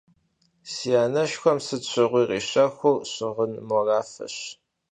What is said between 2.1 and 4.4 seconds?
къищэхур щыгъын морафэщ.